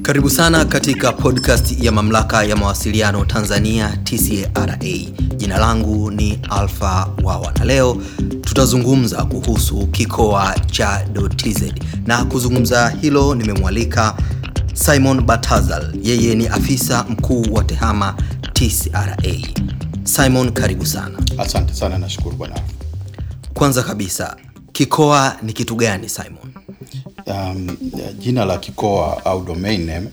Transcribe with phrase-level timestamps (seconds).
[0.00, 4.76] Karibu sana katika podcast ya mamlaka ya mawasiliano Tanzania TCRA.
[5.36, 7.96] Jina langu ni Alpha Wawa na leo
[8.40, 11.62] tutazungumza kuhusu kikoa cha .tz
[12.06, 14.16] na kuzungumza hilo nimemwalika
[14.74, 18.14] Simon Batazal, yeye ni afisa mkuu wa TEHAMA
[18.52, 19.16] TCRA.
[20.04, 21.18] Simon, karibu sana.
[21.38, 22.60] Asante sana, nashukuru bwana.
[23.54, 24.36] Kwanza kabisa,
[24.72, 26.52] kikoa ni kitu gani Simon?
[27.26, 27.76] Um,
[28.18, 30.08] jina la kikoa au domain name,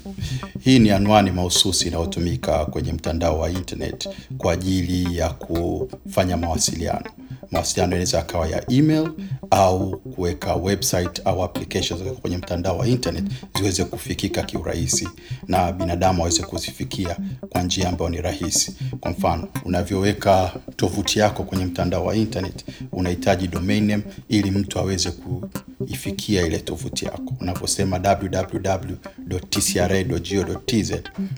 [0.59, 7.05] hii ni anwani mahususi inayotumika kwenye mtandao wa internet kwa ajili ya kufanya mawasiliano.
[7.51, 9.09] Mawasiliano yanaweza yakawa ya email
[9.51, 13.23] au kuweka website au applications kwenye mtandao wa internet
[13.57, 15.09] ziweze kufikika kiurahisi
[15.47, 17.17] na binadamu aweze kuzifikia
[17.49, 18.75] kwa njia ambayo ni rahisi.
[18.99, 25.11] Kwa mfano, unavyoweka tovuti yako kwenye mtandao wa internet, unahitaji domain name ili mtu aweze
[25.11, 27.33] kuifikia ile tovuti yako.
[27.41, 30.91] Unavyosema www.tcra.go.tz,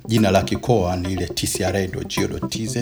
[0.07, 2.77] jina la kikoa ni ile tcra.go.tz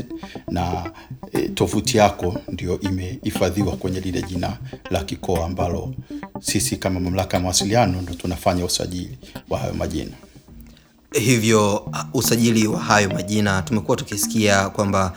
[0.51, 0.91] na
[1.33, 4.57] e, tovuti yako ndio imehifadhiwa kwenye lile jina
[4.91, 5.93] la kikoa ambalo
[6.39, 9.17] sisi kama mamlaka ya mawasiliano ndo tunafanya usajili
[9.49, 10.11] wa hayo majina.
[11.13, 15.13] Hivyo uh, usajili wa hayo majina tumekuwa tukisikia kwamba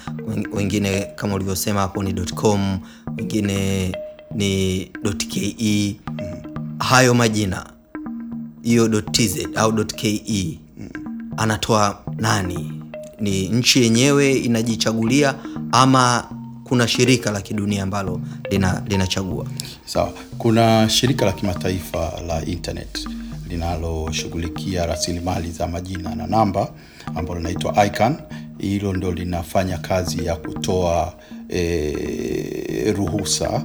[0.53, 2.81] wengine kama ulivyosema hapo ni .com,
[3.19, 3.93] wengine
[4.35, 4.85] ni
[5.29, 5.97] .ke.
[6.78, 7.67] Hayo majina
[8.62, 9.03] hiyo
[9.56, 10.59] au .ke
[11.37, 12.73] anatoa nani?
[13.20, 15.34] Ni nchi yenyewe inajichagulia
[15.73, 16.25] ama
[16.64, 18.20] kuna shirika la kidunia ambalo
[18.89, 19.47] linachagua?
[19.84, 23.09] Sawa, kuna shirika la kimataifa la internet
[23.48, 26.73] linaloshughulikia rasilimali za majina na namba
[27.14, 28.17] ambalo linaitwa ICANN.
[28.59, 31.14] Hilo ndo linafanya kazi ya kutoa
[31.48, 33.62] e, ruhusa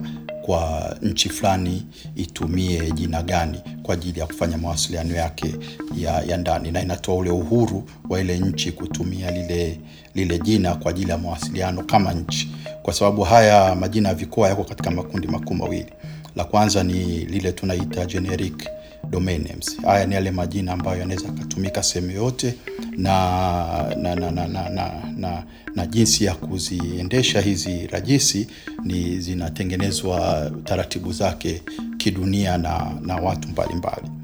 [0.48, 5.56] kwa nchi fulani itumie jina gani kwa ajili ya kufanya mawasiliano yake
[5.98, 9.80] ya, ya ndani, na inatoa ule uhuru wa ile nchi kutumia lile,
[10.16, 12.50] lile jina kwa ajili ya mawasiliano kama nchi,
[12.81, 15.94] kwa sababu haya majina ya vikoa yako katika makundi makuu mawili.
[16.36, 18.70] La kwanza ni lile tunaita generic
[19.10, 19.82] domain names.
[19.82, 22.55] Haya ni yale majina ambayo yanaweza akatumika sehemu yoyote
[22.97, 25.43] na na, na, na, na, na, na
[25.75, 28.47] na jinsi ya kuziendesha hizi rajisi
[28.83, 31.61] ni zinatengenezwa taratibu zake
[31.97, 34.17] kidunia na, na watu mbalimbali mbali.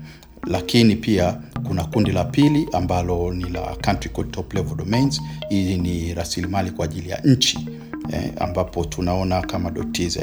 [0.47, 5.21] Lakini pia kuna kundi la pili ambalo ni la country code top level domains.
[5.49, 7.67] Hii ni rasilimali kwa ajili ya nchi
[8.13, 10.17] eh, ambapo tunaona kama .tz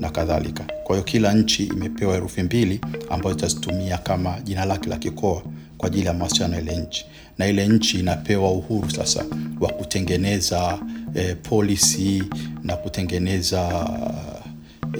[0.00, 0.64] na kadhalika.
[0.84, 2.80] Kwa hiyo kila nchi imepewa herufi mbili
[3.10, 5.42] ambazo itazitumia kama jina lake la kikoa
[5.78, 7.06] kwa ajili ya mawasiliano ya ile nchi,
[7.40, 9.24] na ile nchi inapewa uhuru sasa
[9.60, 10.78] wa kutengeneza
[11.14, 12.22] e, polisi
[12.62, 13.88] na kutengeneza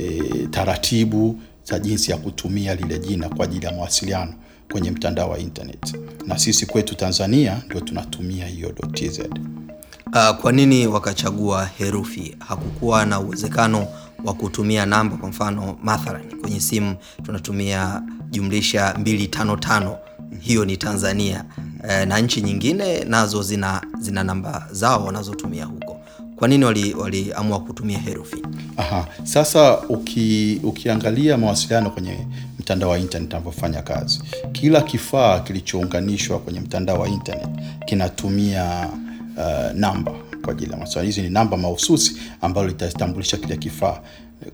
[0.00, 4.34] e, taratibu za jinsi ya kutumia lile jina kwa ajili ya mawasiliano
[4.72, 5.96] kwenye mtandao wa internet,
[6.26, 9.18] na sisi kwetu Tanzania ndio tunatumia hiyo .tz.
[9.18, 12.36] Uh, kwa nini wakachagua herufi?
[12.38, 13.86] Hakukuwa na uwezekano
[14.24, 15.16] wa kutumia namba?
[15.16, 20.09] Kwa mfano mathalan kwenye simu tunatumia jumlisha 255
[20.41, 21.44] hiyo ni Tanzania.
[21.88, 26.00] E, na nchi nyingine nazo zina, zina namba zao wanazotumia huko.
[26.36, 28.42] Kwa nini waliamua wali kutumia herufi?
[28.76, 32.26] Aha, sasa uki, ukiangalia mawasiliano kwenye
[32.58, 34.20] mtandao wa internet anavyofanya kazi,
[34.52, 37.48] kila kifaa kilichounganishwa kwenye mtandao wa internet
[37.86, 38.88] kinatumia
[39.36, 40.12] uh, namba
[40.42, 41.06] kwa ajili ya mawasiliano.
[41.06, 44.00] Hizi ni namba mahususi ambalo litatambulisha kile kifaa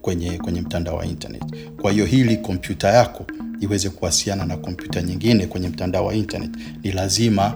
[0.03, 1.43] kwenye, kwenye mtandao wa internet.
[1.83, 3.27] Kwa hiyo hili kompyuta yako
[3.61, 6.51] iweze kuwasiliana na kompyuta nyingine kwenye mtandao wa internet,
[6.85, 7.55] ni lazima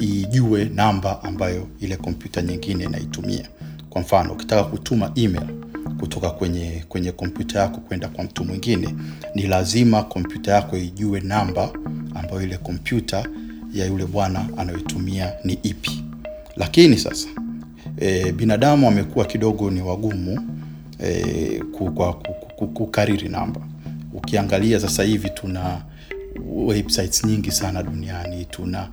[0.00, 3.48] ijue namba ambayo ile kompyuta nyingine inaitumia.
[3.90, 5.46] Kwa mfano, ukitaka kutuma email
[6.00, 8.94] kutoka kwenye kwenye kompyuta yako kwenda kwa mtu mwingine,
[9.34, 11.70] ni lazima kompyuta yako ijue namba
[12.14, 13.26] ambayo ile kompyuta
[13.74, 16.04] ya yule bwana anayoitumia ni ipi.
[16.56, 17.28] Lakini sasa
[18.00, 20.40] e, binadamu amekuwa kidogo ni wagumu
[21.02, 21.62] e,
[21.94, 22.12] kwa
[22.74, 23.60] kukariri namba.
[24.14, 25.82] Ukiangalia sasa hivi tuna
[26.54, 28.88] websites nyingi sana duniani, tuna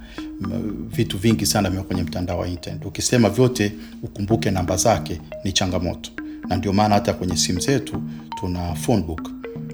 [0.90, 2.86] vitu vingi sana vimekuwa kwenye mtandao wa internet.
[2.86, 3.72] Ukisema vyote
[4.04, 6.12] ukumbuke namba zake ni changamoto,
[6.50, 8.02] na ndio maana hata kwenye simu zetu
[8.40, 9.06] tuna phone.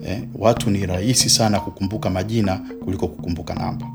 [0.08, 3.88] Eh, watu ni rahisi sana kukumbuka majina kuliko kukumbuka namba.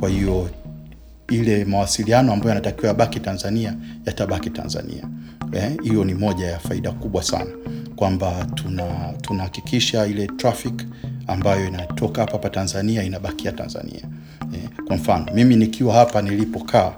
[0.00, 0.50] Kwa hiyo
[1.30, 3.74] ile mawasiliano ambayo yanatakiwa yabaki Tanzania
[4.06, 5.08] yatabaki Tanzania.
[5.52, 7.50] Eh, hiyo ni moja ya faida kubwa sana
[7.96, 8.84] kwamba tuna
[9.20, 10.84] tunahakikisha ile traffic
[11.26, 14.02] ambayo inatoka hapa hapa Tanzania inabakia Tanzania.
[14.54, 16.92] Eh, kwa mfano mimi nikiwa hapa nilipokaa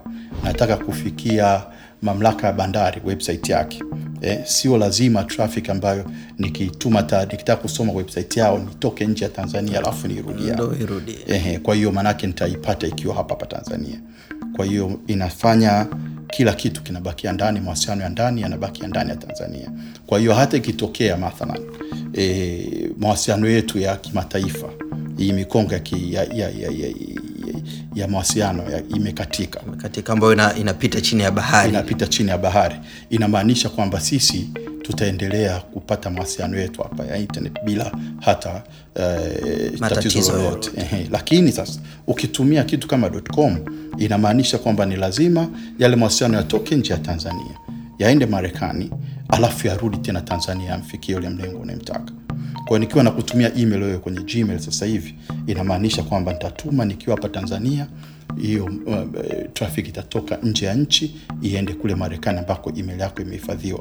[0.44, 1.62] nataka kufikia
[2.02, 3.82] mamlaka ya bandari website yake.
[4.20, 6.04] Eh, sio lazima traffic ambayo
[6.38, 10.62] nikituma ta, nikitaka kusoma website yao nitoke nje ya Tanzania alafu niirudia hapa.
[10.64, 11.18] Ndo irudie.
[11.28, 14.00] Ehe, kwa hiyo maanake nitaipata ikiwa hapa hapa Tanzania.
[14.58, 15.86] Kwa hiyo inafanya
[16.30, 19.70] kila kitu kinabakia ndani, mawasiliano ya ndani yanabakia ndani ya Tanzania.
[20.06, 21.60] Kwa hiyo hata ikitokea mathalan
[22.18, 24.68] e, mawasiliano yetu ya kimataifa
[25.16, 26.88] hii mikongo ya, ya, ya, ya, ya,
[27.94, 28.62] ya, mawasiliano
[28.96, 31.68] imekatika Katika ambayo inapita chini ya bahari.
[31.70, 32.76] inapita chini ya bahari,
[33.10, 34.50] inamaanisha kwamba sisi
[34.88, 38.62] tutaendelea kupata mawasiliano yetu hapa ya internet bila hata
[38.96, 40.70] uh, tatizo lolote.
[41.10, 43.58] Lakini sasa ukitumia kitu kama .com
[43.98, 45.48] inamaanisha kwamba ni lazima
[45.78, 47.58] yale mawasiliano yatoke nje ya Tanzania
[47.98, 48.90] yaende Marekani
[49.28, 52.12] alafu yarudi tena Tanzania yamfikie yule mlengo unayemtaka.
[52.54, 55.14] Kwa hiyo nikiwa nakutumia email wewe kwenye Gmail sasa hivi
[55.46, 57.86] inamaanisha kwamba nitatuma nikiwa hapa Tanzania
[58.36, 58.96] hiyo uh,
[59.52, 63.80] traffic itatoka nje ya nchi iende kule Marekani ambako email yako imehifadhiwa,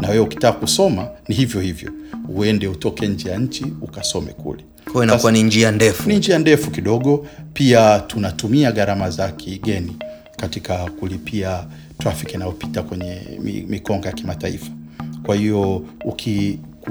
[0.00, 1.92] na wewe ukitaka kusoma ni hivyo hivyo,
[2.28, 4.64] uende utoke nje ya nchi ukasome kule.
[4.84, 6.08] Kwa hiyo inakuwa ni njia ndefu.
[6.08, 7.26] Ni njia ndefu kidogo.
[7.52, 9.96] Pia tunatumia gharama za kigeni
[10.36, 11.66] katika kulipia
[11.98, 13.20] traffic inayopita kwenye
[13.68, 14.70] mikonga ya kimataifa.
[15.22, 15.84] Kwa hiyo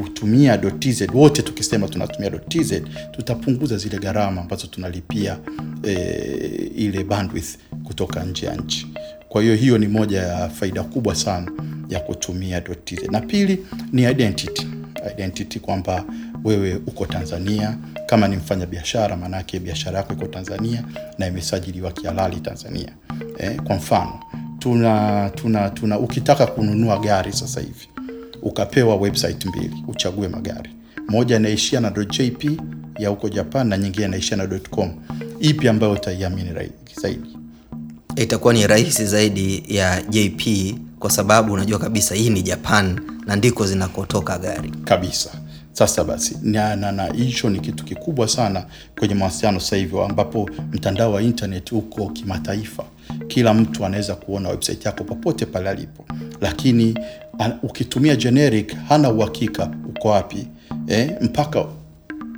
[0.01, 2.73] ukikutumia .tz, wote tukisema tunatumia .tz,
[3.11, 5.37] tutapunguza zile gharama ambazo tunalipia
[5.83, 5.93] e,
[6.75, 8.87] ile bandwidth kutoka nje ya nchi.
[9.29, 11.51] Kwa hiyo hiyo ni moja ya faida kubwa sana
[11.89, 13.09] ya kutumia .tz.
[13.11, 14.67] Na pili ni identity
[15.13, 16.05] identity kwamba
[16.43, 20.83] wewe uko Tanzania, kama ni mfanya biashara, maanake biashara yako iko Tanzania
[21.17, 22.89] na imesajiliwa kihalali Tanzania.
[23.37, 24.19] Eh, kwa mfano
[24.59, 27.87] tuna, tuna, tuna ukitaka kununua gari sasa hivi
[28.41, 30.69] ukapewa website mbili uchague magari,
[31.09, 32.59] moja inaishia na .jp
[32.99, 34.91] ya huko Japan na nyingine inaishia na .com,
[35.39, 36.49] ipi ambayo utaiamini
[37.01, 37.37] zaidi?
[38.15, 43.65] Itakuwa ni rahisi zaidi ya JP kwa sababu unajua kabisa hii ni Japan na ndiko
[43.67, 44.69] zinakotoka gari.
[44.83, 45.29] kabisa.
[45.73, 48.65] Sasa basi, na hicho ni kitu kikubwa sana
[48.99, 52.83] kwenye mawasiliano sasa hivi, ambapo mtandao wa internet uko kimataifa.
[53.27, 56.05] Kila mtu anaweza kuona website yako popote pale alipo,
[56.41, 56.95] lakini
[57.63, 60.47] ukitumia generic hana uhakika uko wapi
[60.87, 61.65] eh, mpaka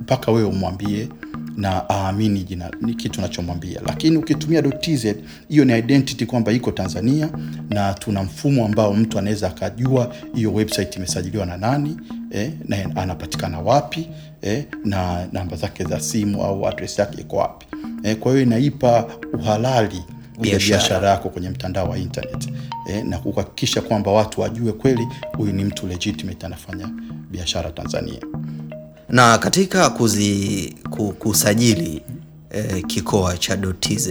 [0.00, 1.08] mpaka wewe umwambie
[1.56, 3.80] na aamini jina ni kitu nachomwambia.
[3.86, 5.06] Lakini ukitumia .tz
[5.48, 7.28] hiyo ni identity kwamba iko Tanzania,
[7.70, 11.96] na tuna mfumo ambao mtu anaweza akajua hiyo website imesajiliwa na nani
[12.30, 14.08] eh, na anapatikana wapi
[14.42, 17.66] eh, na namba zake za simu au address yake iko wapi
[18.02, 20.02] eh, kwa hiyo inaipa uhalali
[20.40, 21.08] Biashara.
[21.08, 22.48] yako kwenye mtandao wa internet
[22.88, 26.88] e, na kuhakikisha kwamba watu wajue kweli huyu ni mtu legitimate anafanya
[27.30, 28.20] biashara Tanzania.
[29.08, 32.02] Na katika kuzi, ku- kusajili
[32.50, 34.08] eh, kikoa cha .tz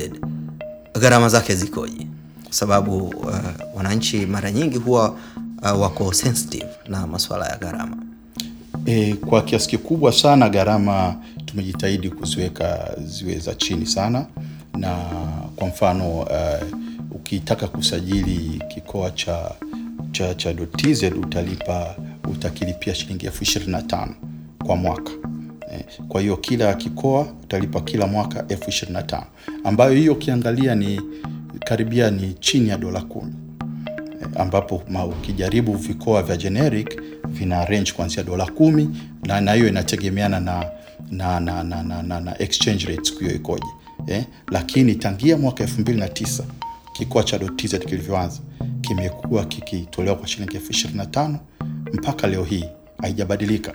[1.00, 2.08] gharama zake zikoje?
[2.44, 3.36] Kwa sababu uh,
[3.76, 5.10] wananchi mara nyingi huwa
[5.62, 7.98] uh, wako sensitive na masuala ya gharama.
[8.86, 14.26] E, kwa kiasi kikubwa sana gharama tumejitahidi kuziweka ziwe za chini sana,
[14.78, 14.96] na
[15.56, 16.28] kwa mfano uh,
[17.12, 19.52] ukitaka kusajili kikoa cha
[20.12, 21.96] cha, cha .tz utalipa
[22.32, 24.16] utakilipia shilingi elfu ishirini na tano
[24.66, 25.12] kwa mwaka.
[25.72, 29.26] Eh, Kwa hiyo kila kikoa utalipa kila mwaka elfu ishirini na tano.
[29.64, 31.02] Ambayo hiyo ukiangalia ni
[31.66, 33.34] karibia ni chini ya dola kumi.
[34.22, 38.90] Eh, ambapo ukijaribu vikoa vya generic vina range kuanzia dola kumi
[39.42, 40.66] na hiyo inategemeana na
[41.12, 43.66] na, na, na, na, na, na exchange rate hiyo ikoje
[44.10, 44.25] eh?
[44.51, 46.44] Lakini tangia mwaka 2009
[46.94, 48.39] kikoa cha .tz kilivyoanza
[48.82, 51.39] kimekuwa kikitolewa kwa shilingi elfu ishirini na tano
[51.94, 52.66] mpaka leo hii
[53.01, 53.74] haijabadilika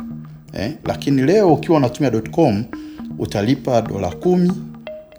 [0.52, 0.72] eh?
[0.84, 2.64] Lakini leo ukiwa unatumia .com
[3.18, 4.52] utalipa dola kumi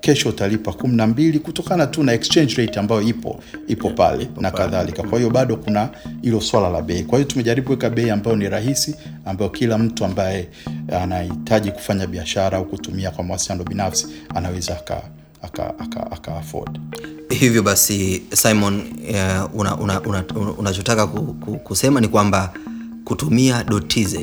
[0.05, 4.51] kesho utalipa kumi na mbili kutokana tu na exchange rate ambayo ipo ipo pale na
[4.51, 5.03] kadhalika.
[5.03, 5.89] Kwa hiyo bado kuna
[6.21, 7.03] hilo swala la bei.
[7.03, 8.95] Kwa hiyo tumejaribu kuweka bei ambayo ni rahisi,
[9.25, 10.49] ambayo kila mtu ambaye
[11.01, 15.01] anahitaji kufanya biashara au kutumia kwa mawasiliano binafsi anaweza aka,
[15.41, 16.79] aka, aka, aka afford.
[17.29, 20.23] hivyo basi simon uh, unachotaka una,
[20.57, 22.53] una, una ku, ku, kusema ni kwamba
[23.05, 24.13] kutumia .tz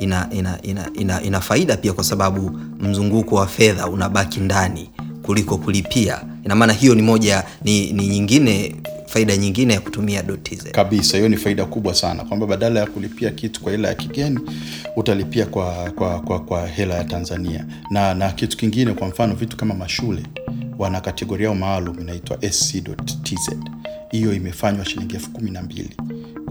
[0.00, 4.90] ina, ina, ina, ina, ina faida pia kwa sababu mzunguko wa fedha unabaki ndani
[5.26, 6.20] kuliko kulipia.
[6.44, 11.28] Ina maana hiyo ni moja ni, ni nyingine faida nyingine ya kutumia .tz kabisa hiyo
[11.28, 14.40] ni faida kubwa sana kwamba badala ya kulipia kitu kwa hela ya kigeni
[14.96, 17.66] utalipia kwa, kwa, kwa, kwa hela ya tanzania.
[17.90, 20.22] Na, na kitu kingine kwa mfano vitu kama mashule
[20.78, 23.50] wana kategoria yao maalum inaitwa sc.tz
[24.10, 25.96] hiyo imefanywa shilingi elfu kumi na mbili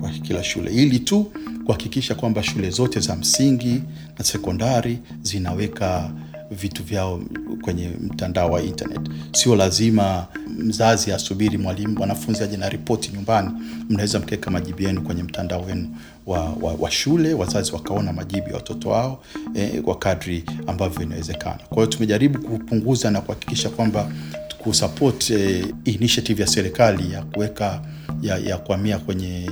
[0.02, 0.72] kwa kila shule.
[0.72, 1.32] Ili tu
[1.66, 3.82] kuhakikisha kwamba shule zote za msingi
[4.20, 6.12] na sekondari zinaweka
[6.52, 7.22] vitu vyao
[7.62, 9.02] kwenye mtandao wa internet.
[9.32, 13.50] Sio lazima mzazi asubiri mwalimu wanafunzi aje na ripoti nyumbani.
[13.90, 15.90] Mnaweza mkaweka majibu yenu kwenye mtandao wenu
[16.26, 19.24] wa, wa, wa shule wazazi wakaona majibu ya watoto wao
[19.56, 21.60] eh, kwa kadri ambavyo inawezekana.
[21.70, 24.12] Kwa hiyo tumejaribu kupunguza na kuhakikisha kwamba
[24.58, 27.82] kusupport eh, initiative ya serikali ya kuweka
[28.22, 29.52] ya, ya kuhamia kwenye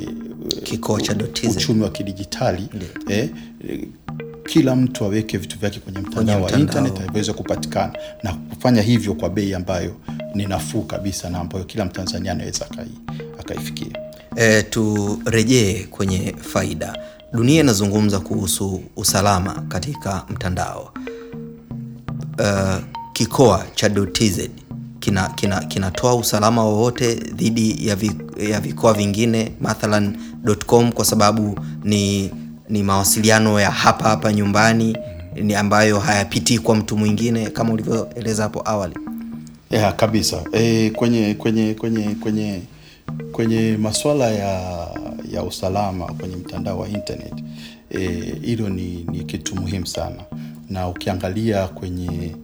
[0.64, 1.16] kikoa cha
[1.50, 2.70] uchumi wa kidijitali
[3.10, 3.30] eh,
[4.46, 9.30] kila mtu aweke vitu vyake kwenye mtandao wa internet aweze kupatikana na kufanya hivyo kwa
[9.30, 9.96] bei ambayo
[10.36, 12.66] ni nafuu kabisa na ambayo kila mtanzania anaweza
[13.40, 13.88] akaifikia
[14.36, 16.98] E, turejee kwenye faida.
[17.34, 20.94] Dunia inazungumza kuhusu usalama katika mtandao.
[22.40, 22.76] Uh,
[23.14, 24.40] kikoa cha .tz
[25.00, 28.12] kina kina kinatoa usalama wowote dhidi ya, vi,
[28.50, 30.18] ya vikoa vingine mathalan
[30.66, 32.32] .com kwa sababu ni
[32.74, 34.98] ni mawasiliano ya hapa hapa nyumbani
[35.36, 38.96] ni ambayo hayapitii kwa mtu mwingine kama ulivyoeleza hapo awali.
[39.70, 40.44] yeah, kabisa.
[40.52, 42.62] E, kwenye kwenye kwenye kwenye
[43.32, 44.88] kwenye masuala ya
[45.32, 47.34] ya usalama kwenye mtandao wa internet
[47.90, 50.24] hilo hilo ni, ni kitu muhimu sana.
[50.70, 52.36] Na ukiangalia kwenye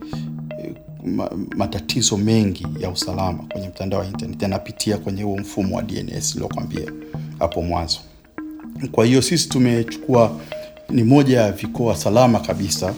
[1.06, 6.36] ma, matatizo mengi ya usalama kwenye mtandao wa internet yanapitia kwenye huo mfumo wa DNS
[6.36, 6.92] iliokwambia
[7.40, 8.00] hapo mwanzo
[8.92, 10.40] kwa hiyo sisi tumechukua
[10.90, 12.94] ni moja ya vikoa salama kabisa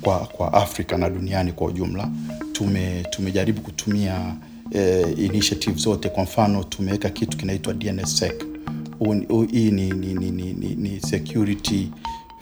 [0.00, 2.08] kwa, kwa Afrika na duniani kwa ujumla.
[2.52, 4.34] Tume, tumejaribu kutumia
[4.70, 6.08] eh, initiative zote.
[6.08, 8.44] Kwa mfano tumeweka kitu kinaitwa DNSSEC.
[9.52, 11.88] Hii ni, ni, ni, ni, ni, ni security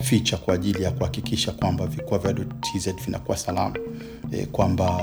[0.03, 2.35] feature kwa ajili ya kuhakikisha kwamba vikoa vya
[3.05, 3.77] vinakuwa salama
[4.33, 5.01] e, kwamba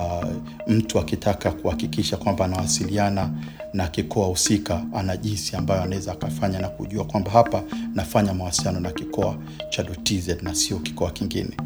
[0.67, 3.29] mtu akitaka kuhakikisha kwamba anawasiliana
[3.73, 7.63] na kikoa husika ana jinsi ambayo anaweza akafanya na kujua kwamba hapa
[7.95, 9.37] nafanya mawasiliano na kikoa
[9.69, 9.83] cha
[10.41, 11.57] na sio kikoa kingine.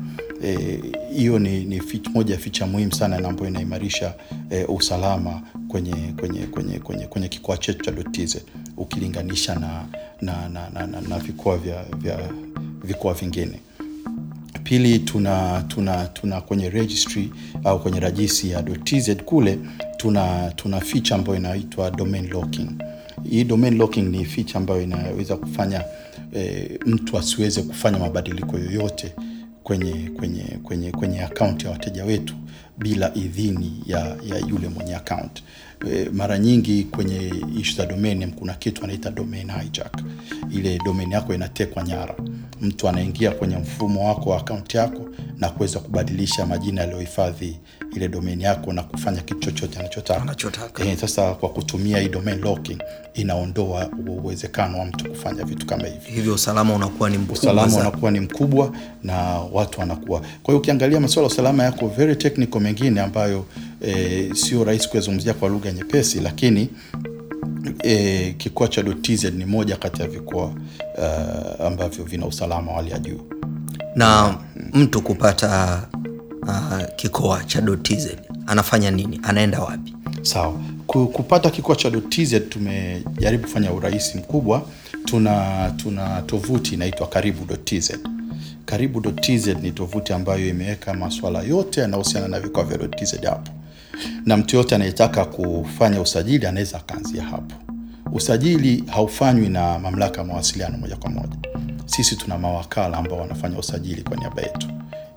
[1.13, 1.81] Hiyo e, ni, ni
[2.13, 4.13] moja ya ficha muhimu sana na ambayo inaimarisha
[4.49, 7.91] e, usalama kwenye kwenye kwenye kwenye, kwenye kikoa chetu cha
[8.77, 9.85] ukilinganisha na
[10.21, 12.19] na, na, na, na, na vikoa vya, vya
[12.83, 13.59] vikoa vingine
[14.63, 17.31] pili tuna tuna tuna kwenye registry
[17.63, 19.59] au kwenye rajisi ya .tz kule
[19.97, 22.69] tuna tuna feature ambayo inaitwa domain locking.
[23.29, 25.83] Hii domain locking ni feature ambayo inaweza kufanya
[26.35, 29.13] e, mtu asiweze kufanya mabadiliko yoyote
[29.63, 32.35] kwenye kwenye kwenye kwenye akaunti ya wateja wetu
[32.81, 35.43] bila idhini ya, ya yule mwenye account.
[35.91, 40.01] E, mara nyingi kwenye ishu za domain kuna kitu anaita domain hijack.
[40.51, 42.15] Ile domain yako inatekwa nyara.
[42.61, 45.05] Mtu anaingia kwenye mfumo wako wa akaunti yako
[45.37, 47.59] na kuweza kubadilisha majina yaliyohifadhi
[47.95, 50.21] ile domain yako na kufanya kitu chochote anachotaka.
[50.21, 50.85] Anachotaka.
[50.85, 52.77] e, sasa kwa kutumia hii domain locking
[53.13, 58.11] inaondoa uwezekano wa mtu kufanya vitu kama hivi Hivyo usalama unakuwa ni mkubwa usalama unakuwa
[58.11, 58.71] ni mkubwa
[59.03, 59.15] na
[59.53, 60.19] watu wanakuwa.
[60.19, 63.45] Kwa hiyo ukiangalia masuala ya usalama yako very technical mengine ambayo
[63.81, 66.69] e, sio rahisi kuyazungumzia kwa lugha nyepesi lakini
[67.83, 70.45] e, kikoa cha .tz ni moja kati ya vikoa
[70.97, 73.21] uh, ambavyo vina usalama wa hali ya juu
[73.95, 74.37] na
[74.73, 75.81] mtu kupata
[76.41, 78.07] uh, kikoa cha .tz
[78.47, 79.19] anafanya nini?
[79.23, 79.95] Anaenda wapi?
[80.21, 80.53] sawa
[80.87, 84.61] kupata kikoa cha .tz tumejaribu kufanya urahisi mkubwa
[85.05, 87.91] tuna tuna tovuti inaitwa karibu.tz
[88.65, 93.51] karibu.tz ni tovuti ambayo imeweka maswala yote yanayohusiana na vikao vya .tz hapo
[94.25, 97.55] na mtu yote anayetaka kufanya usajili anaweza akaanzia hapo.
[98.13, 101.35] Usajili haufanywi na mamlaka ya mawasiliano moja kwa moja.
[101.85, 104.67] Sisi tuna mawakala ambao wanafanya usajili kwa niaba yetu.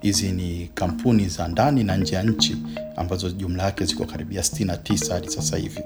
[0.01, 2.57] Hizi ni kampuni za ndani na nje ya nchi
[2.95, 5.81] ambazo jumla yake ziko karibia 69 hadi sasa hivi.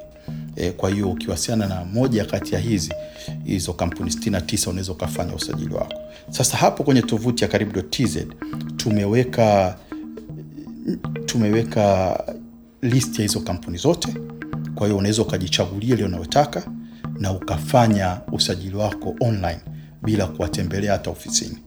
[0.56, 2.94] E, kwa hiyo ukiwasiliana na moja kati ya hizi
[3.44, 5.94] hizo kampuni 69 unaweza ukafanya usajili wako.
[6.29, 8.18] Sasa hapo kwenye tovuti ya karibu.tz
[8.77, 9.75] tumeweka
[11.25, 12.18] tumeweka
[12.82, 14.13] list ya hizo kampuni zote.
[14.75, 16.63] Kwa hiyo unaweza ukajichagulia ile unayotaka
[17.20, 19.60] na ukafanya usajili wako online
[20.03, 21.58] bila kuwatembelea hata ofisini.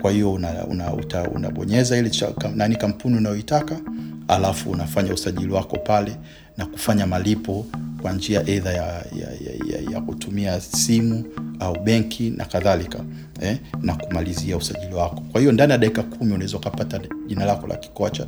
[0.00, 0.92] Kwa hiyo una, una,
[1.34, 2.10] unabonyeza ile
[2.54, 3.80] nani kampuni unayoitaka
[4.28, 6.16] alafu unafanya usajili wako pale
[6.56, 7.66] na kufanya malipo
[8.02, 11.24] kwa njia eidha ya, ya, ya, ya, ya kutumia simu
[11.60, 12.98] au benki na kadhalika
[13.40, 15.20] eh, na kumalizia usajili wako.
[15.32, 18.26] Kwa hiyo ndani ya dakika kumi unaweza ukapata jina lako la kikoa cha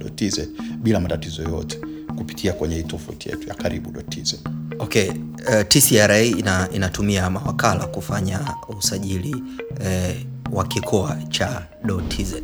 [0.82, 1.78] bila matatizo yoyote
[2.16, 4.34] kupitia kwenye tovuti yetu ya karibu.tz.
[4.78, 8.40] Okay, uh, TCRA ina, inatumia mawakala kufanya
[8.78, 9.36] usajili
[9.84, 10.16] eh,
[10.52, 11.62] wa kikoa cha
[12.08, 12.34] .tz.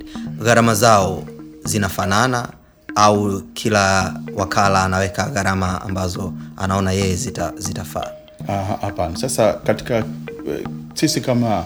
[0.42, 1.25] Gharama zao
[1.64, 2.49] zinafanana
[2.94, 8.11] au kila wakala anaweka gharama ambazo anaona yeye zita, zitafaa?
[8.80, 9.16] Hapana.
[9.16, 10.04] Sasa katika eh,
[10.94, 11.64] sisi kama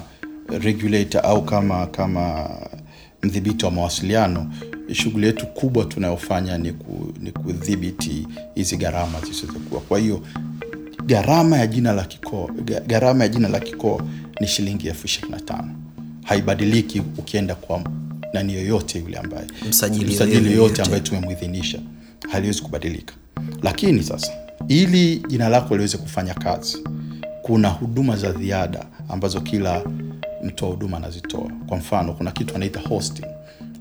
[0.48, 2.50] regulator au kama kama
[3.22, 4.52] mdhibiti wa mawasiliano,
[4.92, 9.80] shughuli yetu kubwa tunayofanya ni, ku, ni kudhibiti hizi gharama zisizokuwa.
[9.80, 10.20] Kwa hiyo
[11.06, 12.50] gharama ya jina la kikoo
[12.86, 14.00] gharama ya jina la kikoo
[14.40, 15.68] ni shilingi elfu ishirini na tano
[16.24, 17.80] haibadiliki ukienda kwa
[18.34, 20.56] nani yoyote yule ambaye Msajili msajili yoyote.
[20.56, 21.78] yoyote ambaye tumemwidhinisha
[22.30, 23.14] haliwezi kubadilika.
[23.62, 24.32] Lakini sasa
[24.68, 26.78] ili jina lako liweze kufanya kazi,
[27.42, 29.82] kuna huduma za ziada ambazo kila
[30.44, 31.50] mtoa huduma anazitoa.
[31.66, 33.26] Kwa mfano, kuna kitu anaita hosting.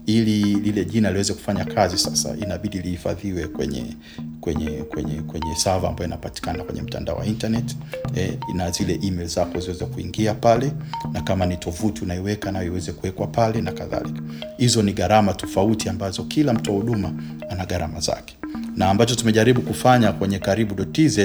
[0.05, 3.85] Ili lile jina liweze kufanya kazi, sasa inabidi lihifadhiwe kwenye
[4.41, 7.75] kwenye kwenye kwenye sava ambayo inapatikana kwenye mtandao wa internet
[8.15, 10.71] eh, na zile email zako ziweze kuingia pale,
[11.13, 14.21] na kama ni tovuti unaiweka nayo iweze kuwekwa pale na kadhalika.
[14.57, 17.13] Hizo ni gharama tofauti ambazo kila mtoa huduma
[17.49, 18.37] ana gharama zake,
[18.75, 21.19] na ambacho tumejaribu kufanya kwenye karibu.tz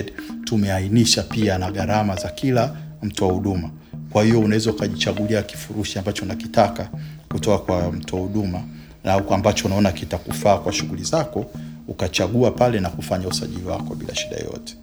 [0.45, 3.71] tumeainisha pia na gharama za kila mtoa huduma.
[4.11, 6.91] Kwa hiyo unaweza ukajichagulia kifurushi ambacho unakitaka
[7.33, 8.61] kutoka kwa mtoa huduma
[9.05, 11.47] au ambacho unaona kitakufaa kwa shughuli zako,
[11.89, 14.77] ukachagua pale na kufanya usajili wako bila shida yoyote.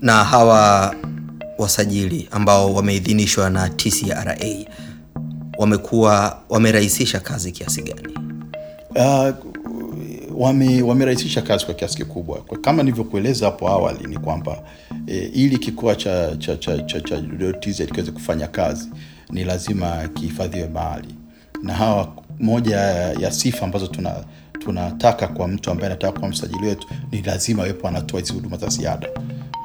[0.00, 0.94] na hawa
[1.58, 4.36] wasajili ambao wameidhinishwa na TCRA
[5.58, 8.18] wamekuwa wamerahisisha kazi kiasi gani?
[8.96, 9.34] Uh,
[10.34, 12.38] wame wamerahisisha kazi kwa kiasi kikubwa.
[12.38, 14.62] Kwa- Kama nilivyokueleza hapo awali ni kwamba
[15.06, 17.22] e, ili kikoa cha cha cha cha, cha
[17.60, 18.88] .tz kiweze kufanya kazi
[19.30, 21.14] ni lazima kihifadhiwe mahali,
[21.62, 22.76] na hawa moja
[23.20, 24.24] ya sifa ambazo tuna
[24.58, 28.68] tunataka kwa mtu ambaye anataka kuwa msajili wetu ni lazima wepo anatoa hizi huduma za
[28.68, 29.08] ziada.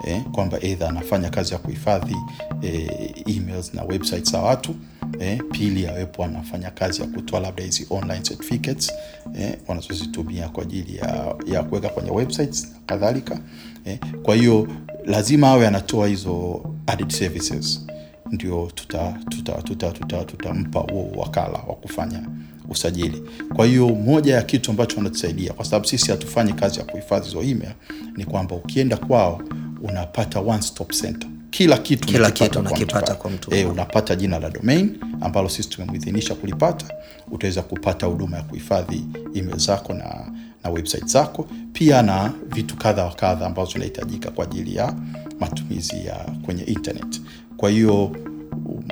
[0.08, 2.16] Eh, kwamba either anafanya kazi ya kuhifadhi
[2.62, 4.76] eh, emails na websites za watu.
[5.20, 8.92] Eh, pili awepo anafanya kazi ya kutoa labda hizi online certificates
[9.40, 13.40] eh, wanazozitumia kwa ajili ya, ya kuweka kwenye websites na kadhalika.
[13.86, 14.68] Eh, kwa hiyo
[15.06, 17.86] lazima awe anatoa hizo added services
[18.32, 22.24] ndio tutampa tuta, tuta, tuta, tuta huo wakala wa kufanya
[22.70, 23.24] usajili.
[23.56, 27.42] Kwa hiyo moja ya kitu ambacho wanatusaidia, kwa sababu sisi hatufanyi kazi ya kuhifadhi hizo
[27.44, 27.72] email,
[28.18, 29.42] ni kwamba ukienda kwao
[29.84, 33.60] unapata one stop center, kila kitu Kila kitu unakipata kwa mtu e.
[33.60, 36.86] Eh, unapata jina la domain ambalo sisi tumemwidhinisha kulipata.
[37.32, 39.04] Utaweza kupata huduma ya kuhifadhi
[39.36, 40.32] email zako na,
[40.64, 44.94] na website zako, pia na vitu kadha wa kadha ambazo zinahitajika kwa ajili ya
[45.40, 47.22] matumizi ya kwenye internet.
[47.58, 48.16] Kwa hiyo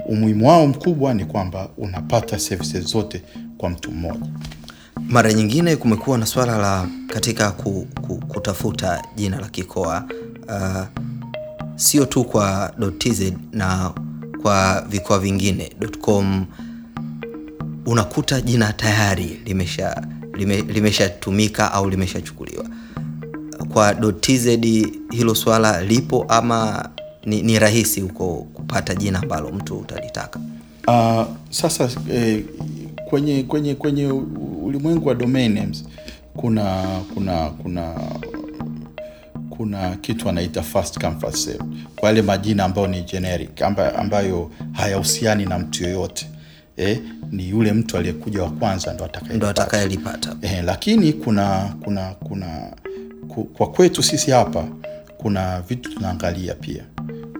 [0.10, 3.23] umuhimu wao mkubwa ni kwamba unapata services zote
[3.58, 4.30] kwa mtu mmoja.
[5.10, 10.04] Mara nyingine kumekuwa na swala la katika ku, ku, kutafuta jina la kikoa
[10.47, 10.84] uh,
[11.75, 13.91] sio tu kwa .tz na
[14.41, 16.45] kwa vikoa vingine .com,
[17.86, 22.65] unakuta jina tayari limesha lime, limeshatumika au limeshachukuliwa.
[23.73, 24.45] Kwa .tz
[25.12, 26.89] hilo swala lipo ama
[27.25, 30.39] ni, ni rahisi huko kupata jina ambalo mtu utalitaka?
[30.88, 32.43] Uh, sasa eh,
[33.09, 34.07] kwenye kwenye kwenye
[34.63, 35.83] ulimwengu wa domain names
[36.35, 36.83] kuna
[37.13, 37.93] kuna kuna
[39.49, 41.63] kuna kitu anaita first come first serve
[41.95, 46.27] kwa yale majina ambayo ni generic amba, ambayo hayahusiani na mtu yoyote
[46.77, 46.99] eh,
[47.31, 50.35] ni yule mtu aliyekuja wa kwanza ndo atakaye atakayelipata.
[50.41, 52.71] Eh, lakini kuna kuna kuna
[53.53, 54.67] kwa kwetu sisi hapa
[55.17, 56.83] kuna vitu tunaangalia pia.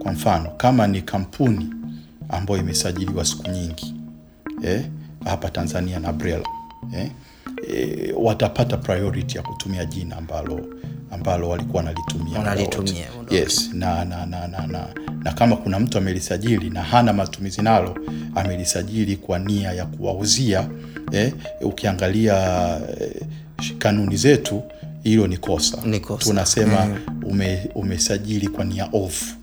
[0.06, 1.70] Kwa mfano kama ni kampuni
[2.28, 3.94] ambayo imesajiliwa siku nyingi
[4.62, 4.84] eh,
[5.24, 6.48] hapa Tanzania na BRELA
[6.96, 7.10] eh,
[7.68, 10.66] eh, watapata priority ya kutumia jina ambalo
[11.10, 14.86] ambalo walikuwa wanalitumia Wanalitumia yes na, na, na, na, na,
[15.24, 17.96] na kama kuna mtu amelisajili na hana matumizi nalo
[18.34, 20.68] amelisajili kwa nia ya kuwauzia
[21.12, 22.36] eh, ukiangalia
[23.00, 23.22] eh,
[23.78, 24.62] kanuni zetu
[25.02, 26.24] hilo ni kosa, Ni kosa.
[26.24, 29.34] tunasema ume, umesajili kwa nia ofu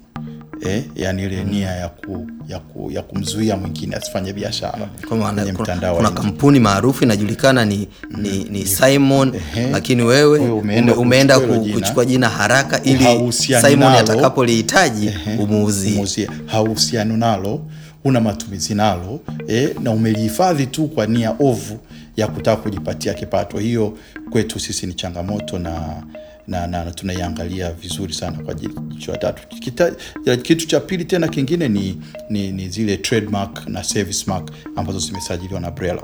[0.61, 5.51] eh, yani ile nia ya, ku, ya, ku, ya kumzuia mwingine asifanye biashara Kwa kwenye
[5.51, 7.87] mtandao kuna kampuni maarufu inajulikana ni,
[8.17, 9.71] ni, ni Simon Ehe.
[9.71, 12.29] lakini wewe umeenda umeenda kuchukua jina.
[12.29, 15.93] haraka ili Simon atakapolihitaji umuuzie.
[15.93, 16.29] umuuzie.
[16.45, 17.61] Hauhusiano nalo.
[18.05, 19.19] Una matumizi nalo.
[19.47, 21.79] Eh, na umelihifadhi tu kwa nia ovu
[22.17, 23.57] ya kutaka kujipatia kipato.
[23.57, 23.97] Hiyo
[24.29, 26.03] kwetu sisi ni changamoto na
[26.47, 29.47] na, na, na tunaiangalia vizuri sana kwa jicho la tatu.
[30.41, 35.59] Kitu cha pili tena kingine ni, ni, ni zile trademark na service mark ambazo zimesajiliwa
[35.59, 36.03] na brela.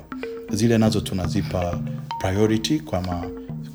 [0.53, 1.79] Zile nazo tunazipa
[2.19, 3.25] priority kwama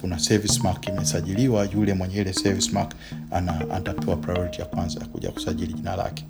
[0.01, 2.95] kuna service mark imesajiliwa yule mwenye ile service mark
[3.31, 6.25] ana atapewa priority ya kwanza ya kuja kusajili jina lake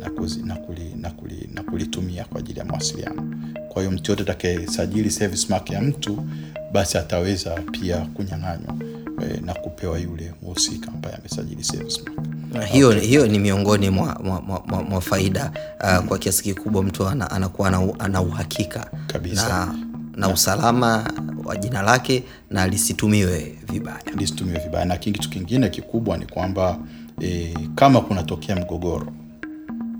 [0.00, 3.22] na, kuzi, na, kuli, na, kuli, kulitumia kwa ajili ya mawasiliano.
[3.68, 6.24] Kwa hiyo mtu yote atakayesajili service mark ya mtu
[6.72, 8.76] basi ataweza pia kunyang'anywa
[9.22, 12.18] eh, na kupewa yule mhusika ambaye amesajili service mark
[12.52, 17.08] Na hiyo, hiyo ni miongoni mwa, mwa, mwa, mwa, faida uh, kwa kiasi kikubwa mtu
[17.08, 19.48] ana, anakuwa ana, ana uhakika Kabisa.
[19.48, 19.74] na,
[20.16, 21.12] na usalama
[21.44, 24.00] wa jina lake na lisitumiwe vibaya.
[24.16, 26.78] lisitumiwe vibaya na kitu kingine kikubwa ni kwamba
[27.20, 29.12] e, kama kunatokea mgogoro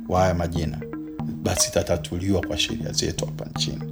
[0.08, 0.78] wa haya majina
[1.42, 3.82] basi itatatuliwa kwa sheria zetu hapa nchini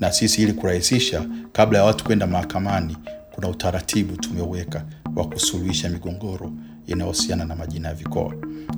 [0.00, 2.96] na sisi ili kurahisisha kabla ya watu kwenda mahakamani
[3.34, 4.84] kuna utaratibu tumeweka
[5.16, 6.52] wa kusuluhisha migogoro
[6.86, 8.34] inayohusiana na majina ya vikoa.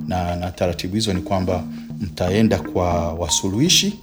[0.07, 1.65] Na, na taratibu hizo ni kwamba
[2.01, 3.99] mtaenda kwa wasuluhishi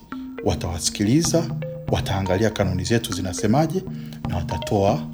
[0.46, 1.44] watawasikiliza
[1.92, 3.84] wataangalia kanuni zetu zinasemaje
[4.30, 5.08] na watatoa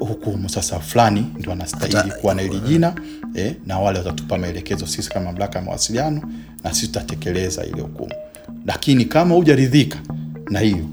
[0.00, 2.94] hukumu sasa fulani ndio anastahili kuwa na hili jina
[3.34, 6.22] eh, na wale watatupa maelekezo sisi kama mamlaka ya mawasiliano
[6.64, 8.12] na sisi tutatekeleza ile hukumu.
[8.66, 9.98] Lakini kama hujaridhika
[10.50, 10.86] na hiyo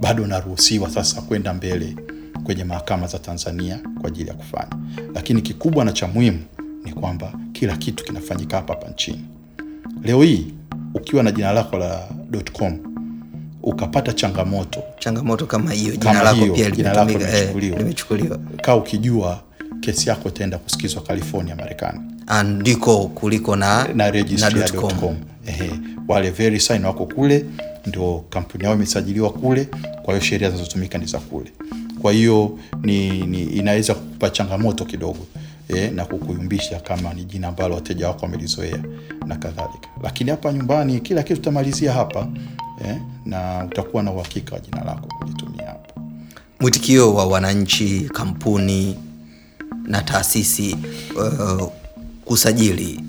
[0.00, 1.96] bado unaruhusiwa sasa kwenda mbele
[2.44, 4.76] kwenye mahakama za tanzania kwa ajili ya kufanya
[5.14, 6.38] lakini kikubwa na cha muhimu
[6.84, 9.24] ni kwamba kila kitu kinafanyika hapa hapa nchini
[10.02, 10.46] leo hii
[10.94, 12.08] ukiwa na jina lako la
[12.52, 12.78] .com
[13.62, 16.66] ukapata changamoto Changamoto kama hiyo, jina lako pia
[17.38, 18.38] eh, limechukuliwa.
[18.62, 19.40] kaa ukijua
[19.80, 22.00] kesi yako itaenda kusikizwa california marekani
[22.44, 24.90] ndiko kuliko na, na na .com.
[25.00, 25.16] .com.
[25.46, 25.70] Ehe,
[26.08, 27.44] wale verisign wako kule
[27.86, 29.68] ndio kampuni yao imesajiliwa kule
[30.02, 31.52] kwa hiyo sheria zinazotumika ni za kule
[32.02, 35.26] kwa hiyo ni, ni inaweza kukupa changamoto kidogo
[35.68, 38.78] eh, na kukuyumbisha kama ni jina ambalo wateja wako wamelizoea
[39.26, 39.88] na kadhalika.
[40.02, 42.28] Lakini hapa nyumbani kila kitu utamalizia hapa
[42.84, 46.00] eh, na utakuwa na uhakika wa jina lako kulitumia hapa.
[46.60, 48.96] Mwitikio wa wananchi kampuni
[49.86, 50.76] na taasisi
[51.16, 51.68] uh,
[52.24, 53.00] kusajili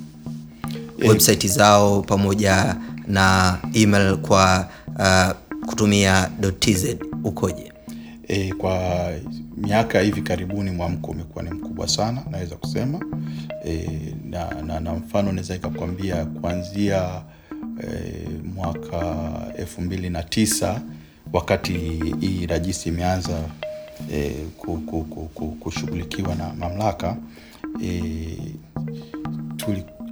[1.08, 2.76] website zao pamoja
[3.08, 5.32] na email kwa uh,
[5.70, 6.86] kutumia .tz
[7.24, 7.71] ukoje
[8.32, 9.10] E, kwa
[9.58, 13.00] miaka hivi karibuni mwamko umekuwa ni mkubwa sana naweza kusema.
[13.66, 13.90] E,
[14.30, 17.22] na, na, na mfano naweza ikakwambia kuanzia
[17.84, 19.26] e, mwaka
[19.58, 20.82] elfu mbili na tisa
[21.34, 21.74] wakati
[22.20, 23.40] hii rajisi imeanza
[24.14, 27.18] e, ku, ku, ku, ku, kushughulikiwa na mamlaka
[27.84, 28.34] e,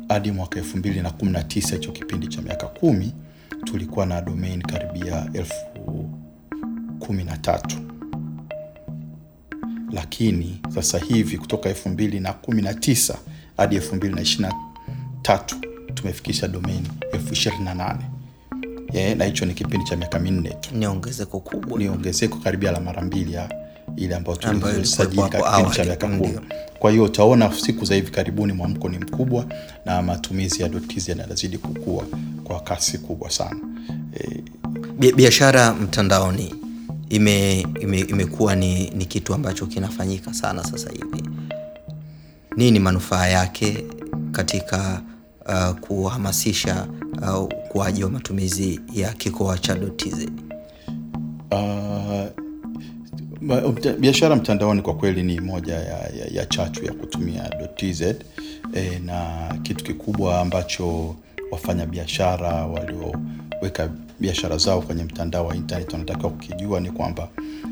[0.10, 3.14] hadi mwaka elfu mbili na kumi na tisa hicho kipindi cha miaka kumi
[3.64, 6.10] tulikuwa na domain karibia elfu
[7.00, 7.78] kumi na tatu
[9.92, 13.18] lakini sasa hivi kutoka elfu mbili na kumi na tisa
[13.58, 14.54] hadi elfu mbili na ishiri na
[15.22, 15.56] tatu
[15.94, 18.04] tumefikisha domain elfu ishirini na nane.
[18.94, 20.70] Yeah, na hicho ni kipindi cha miaka minne tu.
[20.76, 21.80] Ni ongezeko kubwa.
[21.80, 23.50] Ni ongezeko karibia la mara mbili ya
[23.98, 26.40] ile ambayo tulisajili kipindi cha miaka kumi.
[26.80, 29.46] Kwa hiyo utaona siku za hivi karibuni mwamko ni mkubwa
[29.86, 32.06] na matumizi ya dotizi yanazidi kukua
[32.44, 33.60] kwa kasi kubwa sana.
[35.02, 36.56] E, biashara mtandaoni
[37.10, 41.24] ime, ime, imekuwa ni, ni kitu ambacho kinafanyika sana sasa hivi.
[42.58, 43.86] Nini manufaa yake
[44.32, 45.02] katika
[45.48, 46.88] uh, kuhamasisha
[47.22, 50.26] uh, ukuaji wa matumizi ya kikoa cha .tz
[51.52, 52.26] Uh,
[54.00, 58.02] biashara mtandaoni kwa kweli ni moja ya, ya, ya chachu ya kutumia .tz
[58.74, 61.16] e, na kitu kikubwa ambacho
[61.52, 63.90] wafanya biashara walioweka
[64.20, 67.30] biashara zao kwenye mtandao wa intaneti, wanatakiwa kukijua ni kwamba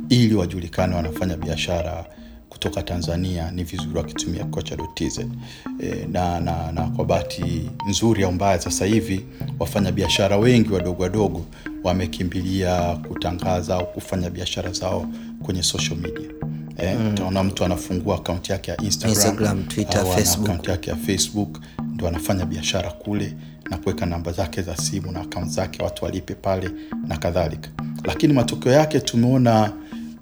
[0.09, 2.05] ili wajulikane wanafanya biashara
[2.49, 8.59] kutoka tanzania ni vizuri wakitumia kocha.tz e, na, na, na kwa bahati nzuri au mbaya
[8.61, 9.25] sasa hivi
[9.59, 11.45] wafanyabiashara wengi wadogo wadogo
[11.83, 15.07] wamekimbilia kutangaza au kufanya biashara zao
[15.43, 16.29] kwenye social media.
[16.77, 20.45] Eh, utaona mtu anafungua akaunti yake ya Instagram, Instagram, Twitter, Facebook.
[20.49, 21.59] akaunti yake ya Facebook
[21.93, 23.33] ndo anafanya biashara kule
[23.69, 26.69] na kuweka namba zake za simu na akaunti zake watu walipe pale
[27.07, 27.69] na kadhalika.
[28.03, 29.71] Lakini matokeo yake tumeona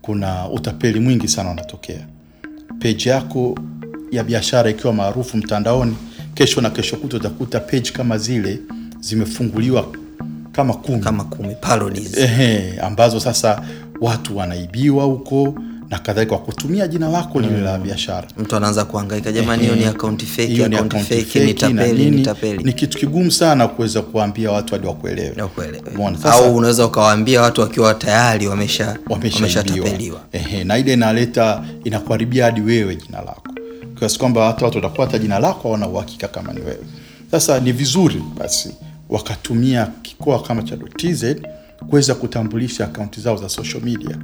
[0.02, 2.08] kuna utapeli mwingi sana unatokea.
[2.80, 3.58] Peji yako
[4.12, 5.98] ya biashara ikiwa maarufu mtandaoni
[6.34, 8.60] kesho na kesho kuta utakuta peji kama zile
[9.00, 9.88] zimefunguliwa
[10.52, 11.00] kama kumi.
[11.00, 12.18] Kama kumi parodies.
[12.18, 13.62] Ehe, ambazo sasa
[14.02, 15.56] watu wanaibiwa huko
[15.90, 18.28] na kadhalika kwa kutumia jina lako lile la biashara.
[18.38, 22.12] Mtu anaanza kuhangaika jamani hiyo ni akaunti fake hiyo ni akaunti fake ni feki tapeli
[22.12, 22.64] ni tapeli.
[22.64, 25.36] Ni kitu kigumu sana kuweza kuambia watu hadi wakuelewe.
[25.96, 26.18] Umeona?
[26.34, 30.20] Au unaweza ukawaambia watu wakiwa tayari wamesha wameshatapeliwa.
[30.32, 33.44] Ehe, na ile inaleta inakuharibia hadi wewe jina lako.
[34.00, 36.80] Kiasi kwamba hata watu watakuwa hata jina lako hawana uhakika kama ni wewe.
[37.32, 38.76] Sasa ni vizuri basi
[39.10, 41.26] wakatumia kikoa kama cha tz
[41.90, 44.18] kuweza kutambulisha akaunti zao za social media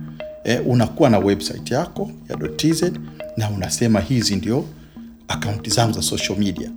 [0.43, 2.37] e, unakuwa na website yako ya.
[2.49, 2.83] tz
[3.37, 4.65] na unasema hizi ndio
[5.27, 6.71] akaunti zangu za social media.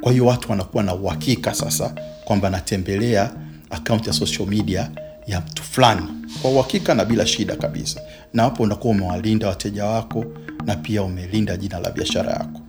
[0.00, 3.30] Kwa hiyo watu wanakuwa na uhakika sasa kwamba natembelea
[3.70, 4.90] akaunti ya social media
[5.26, 6.02] ya mtu fulani.
[6.42, 8.00] Kwa uhakika na bila shida kabisa.
[8.34, 10.24] Na hapo unakuwa umewalinda wateja wako
[10.66, 12.60] na pia umelinda jina la biashara yako.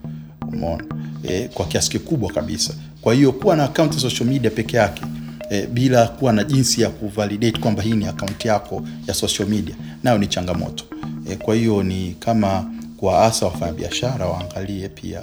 [0.48, 0.84] Umeona?
[1.24, 2.74] E, kwa kiasi kikubwa kabisa.
[3.02, 5.02] Kwa hiyo kuwa na akaunti ya social media peke yake
[5.50, 9.76] e, bila kuwa na jinsi ya kuvalidate kwamba hii ni akaunti yako ya social media.
[10.04, 10.84] Nayo ni changamoto.
[11.30, 12.66] E, kwa hiyo ni kama
[12.98, 15.22] kuwaasa wafanyabiashara waangalie pia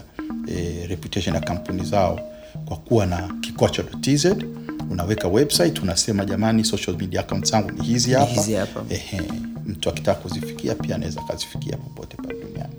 [0.49, 2.21] e, reputation ya kampuni zao
[2.65, 3.69] kwa kuwa na kikoa
[4.01, 4.27] tz
[4.91, 8.85] unaweka website unasema jamani social media account zangu ni hizi hapa.
[8.91, 9.23] Ehe,
[9.67, 12.75] mtu akitaka kuzifikia pia anaweza akazifikia popote pale duniani.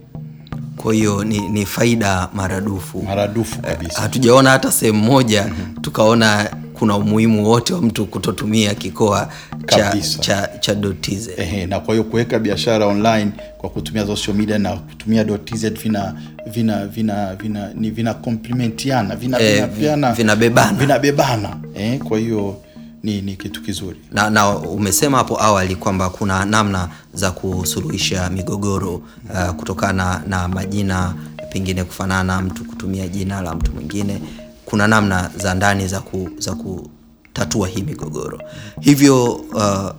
[0.77, 3.01] Kwa hiyo ni, ni faida maradufu.
[3.03, 4.01] Maradufu kabisa.
[4.01, 9.29] Hatujaona hata sehemu moja tukaona kuna umuhimu wote wa mtu kutotumia kikoa
[9.67, 14.59] cha, cha, cha .tz Ehe, na kwa hiyo kuweka biashara online kwa kutumia social media
[14.59, 16.13] na kutumia .tz vina
[16.53, 20.73] vina vina vina ni vina komplementiana vina Eh, vinapeana- vinabebana.
[20.77, 21.57] vinabebana.
[21.75, 22.57] Eh, kwa hiyo
[23.03, 23.97] ni, ni kitu kizuri.
[24.11, 31.13] Na, na umesema hapo awali kwamba kuna namna za kusuluhisha migogoro uh, kutokana na majina
[31.49, 34.21] pengine kufanana mtu kutumia jina la mtu mwingine
[34.69, 38.41] kuna namna za ndani za, ku, za kutatua hii migogoro.
[38.81, 39.89] Hivyo uh,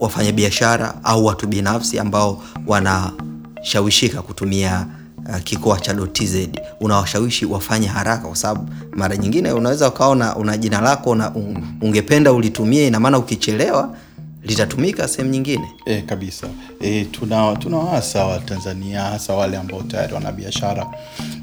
[0.00, 4.86] wafanyabiashara au watu binafsi ambao wanashawishika kutumia
[5.28, 6.34] uh, kikoa cha .tz
[6.80, 12.32] unawashawishi wafanye haraka kwa sababu mara nyingine unaweza ukaona una jina lako na un, ungependa
[12.32, 13.96] ulitumie ina maana ukichelewa
[14.42, 15.68] litatumika sehemu nyingine.
[15.86, 16.46] E, kabisa.
[16.80, 20.86] E, tuna tunawaasa Watanzania hasa wale ambao tayari wana biashara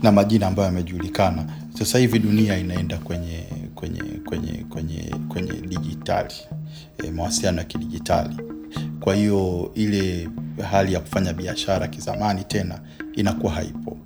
[0.03, 1.45] na majina ambayo yamejulikana.
[1.73, 3.43] Sasa hivi dunia inaenda kwenye
[3.75, 6.33] kwenye kwenye kwenye kwenye dijitali
[7.03, 8.37] e, mawasiliano ya kidijitali.
[8.99, 10.29] Kwa hiyo ile
[10.71, 12.79] hali ya kufanya biashara kizamani tena
[13.13, 13.97] inakuwa haipo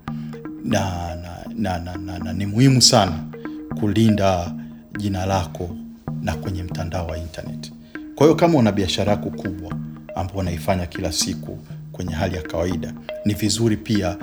[0.64, 3.24] na, na, na, na, na, na ni muhimu sana
[3.80, 4.54] kulinda
[4.98, 5.76] jina lako
[6.22, 7.72] na kwenye mtandao wa internet.
[8.14, 9.72] Kwa hiyo kama una biashara yako kubwa
[10.14, 11.58] ambayo unaifanya kila siku
[11.92, 14.16] kwenye hali ya kawaida, ni vizuri pia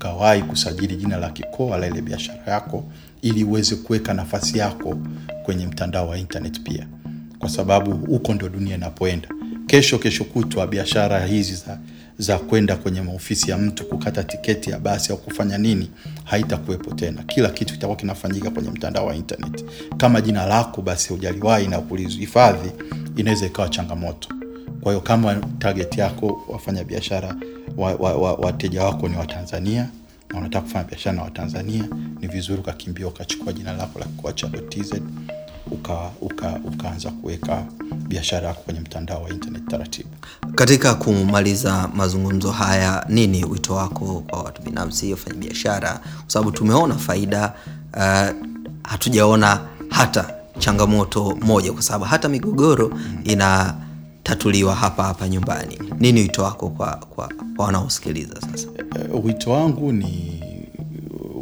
[0.00, 2.84] ukawahi kusajili jina la kikoa la ile biashara yako
[3.22, 4.98] ili uweze kuweka nafasi yako
[5.42, 6.86] kwenye mtandao wa internet pia,
[7.38, 9.28] kwa sababu huko ndio dunia inapoenda.
[9.66, 11.78] Kesho kesho kutwa biashara hizi za
[12.18, 15.90] za kwenda kwenye maofisi ya mtu kukata tiketi ya basi au kufanya nini
[16.24, 17.22] haitakuwepo tena.
[17.22, 19.64] Kila kitu kitakuwa kinafanyika kwenye mtandao wa internet.
[19.96, 22.70] Kama jina lako basi hujaliwahi na kulihifadhi,
[23.16, 24.28] inaweza ikawa changamoto.
[24.80, 27.36] Kwa hiyo kama target yako wafanya biashara
[27.80, 29.88] wateja wa, wa, wateja wako ni Watanzania
[30.30, 31.84] na unataka kufanya biashara na Watanzania,
[32.20, 34.92] ni vizuri ukakimbia ukachukua jina lako la kikoa .tz
[35.70, 37.64] uka, uka, ukaanza kuweka
[38.08, 40.08] biashara yako kwenye mtandao wa internet taratibu.
[40.54, 45.92] katika kumaliza mazungumzo haya nini wito wako kwa watu binafsi wafanya biashara?
[45.92, 47.52] kwa sababu tumeona faida
[47.96, 48.36] uh,
[48.82, 52.92] hatujaona hata changamoto moja kwa sababu hata migogoro
[54.30, 59.92] inatatuliwa hapa hapa nyumbani nini wito wako kwa, kwa, kwa wanaosikiliza sasa Eh, wito wangu
[59.92, 60.42] ni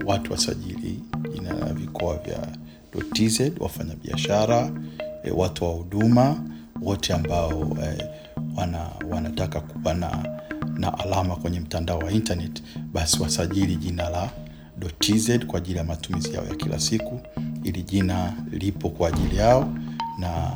[0.07, 1.03] watu wasajili
[1.35, 2.49] jina la vikoa vya
[3.13, 4.71] .tz, wafanyabiashara
[5.25, 6.37] eh, watu wa huduma
[6.83, 8.05] wote ambao eh,
[8.57, 10.39] wana, wanataka kuwa na,
[10.75, 14.31] na alama kwenye mtandao wa internet, basi wasajili jina la
[14.99, 17.21] .tz kwa ajili ya matumizi yao ya kila siku.
[17.65, 19.69] Ili jina lipo kwa ajili yao
[20.19, 20.51] na,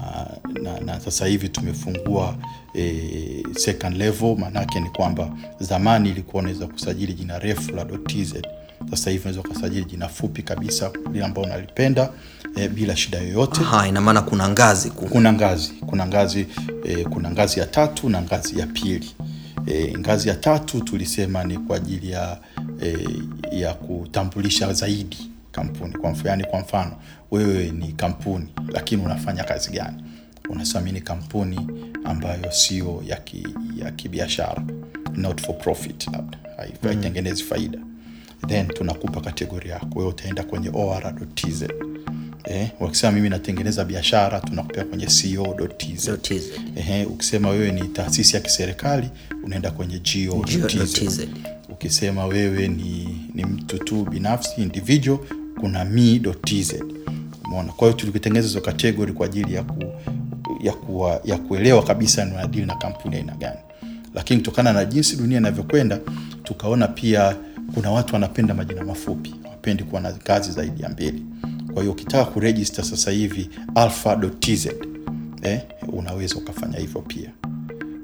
[0.63, 2.37] na, na sasa hivi tumefungua
[2.75, 4.37] e, second level.
[4.39, 8.35] Maanake ni kwamba zamani ilikuwa unaweza kusajili jina refu la .tz,
[8.91, 12.11] sasa hivi unaweza ukasajili jina fupi kabisa lile ambao unalipenda
[12.57, 13.61] e, bila shida yoyote.
[13.63, 16.47] ha ina maana kuna ngazi kuna, Kuna ngazi, kuna ngazi
[16.85, 19.11] e, kuna ngazi ya tatu na ngazi ya pili.
[19.67, 22.39] E, ngazi ya tatu tulisema ni kwa ajili ya,
[22.83, 23.09] e,
[23.53, 26.97] ya kutambulisha zaidi kampuni kwa mfano, yani kwa mfano
[27.31, 30.05] wewe ni kampuni lakini unafanya kazi gani?
[30.51, 31.61] Unasamini kampuni
[32.05, 34.63] ambayo sio ya, ki, ya kibiashara
[35.15, 37.79] not for profit, labda haitengenezi faida,
[38.49, 41.63] then tunakupa kategori yako wewe, utaenda kwenye or.tz.
[42.45, 46.11] Eh, wakisema mimi natengeneza biashara tunakupea kwenye co.tz.
[46.23, 46.43] .tz.
[46.77, 49.11] Ehe, ukisema wewe ni taasisi ya kiserikali
[49.45, 50.57] unaenda kwenye go.tz.
[50.59, 51.21] Go.tz.
[51.69, 55.19] Ukisema wewe ni, ni mtu tu binafsi individual
[55.63, 56.75] kuna me.tz.
[57.45, 57.73] Umeona?
[57.73, 59.85] Kwa hiyo tulitengeneza hizo category kwa ajili ya ku,
[60.61, 63.59] ya, kuwa, ya kuelewa kabisa unadili na kampuni aina gani,
[64.15, 65.99] lakini kutokana na jinsi dunia inavyokwenda
[66.45, 67.37] tukaona pia
[67.75, 71.25] kuna watu wanapenda majina mafupi, wapendi kuwa na kazi zaidi ya mbili.
[71.73, 74.67] Kwa hiyo ukitaka kuregister sasa hivi alpha.tz
[75.43, 75.61] eh,
[75.93, 77.31] unaweza ukafanya hivyo pia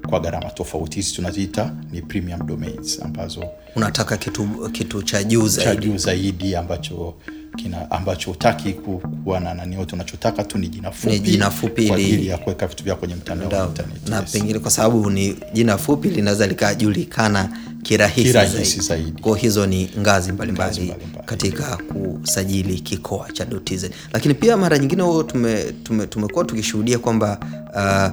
[0.09, 0.95] kwa gharama tofauti.
[0.95, 3.43] Hizi tunaziita ni premium domains ambazo
[3.75, 7.13] unataka kitu kitu cha juu cha zaidi juu zaidi ambacho
[7.57, 11.97] kina ambacho utaki kuwa na nani yote, unachotaka tu ni jina fupi, jina fupi kwa
[11.97, 14.09] ajili ya kuweka vitu vyako kwenye mtandao wa internet.
[14.09, 14.31] na yes.
[14.31, 17.49] pengine kwa sababu ni jina fupi linaweza likajulikana
[17.83, 19.21] kirahisi, Kirahisi zaidi.
[19.21, 20.93] Kwa hizo ni ngazi mbalimbali
[21.25, 27.39] katika kusajili kikoa cha .tz, lakini pia mara nyingine huo tume, tume, tumekuwa tukishuhudia kwamba
[27.75, 28.11] uh,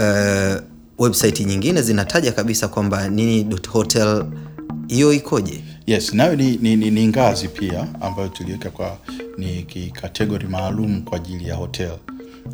[0.00, 0.62] uh,
[0.98, 4.24] website nyingine zinataja kabisa kwamba nini .hotel
[4.88, 5.64] hiyo ikoje?
[5.88, 8.96] Yes, nayo ni, ni, ni, ni ngazi pia ambayo tuliweka kwa
[9.38, 11.90] ni kategori maalum kwa ajili ya hotel.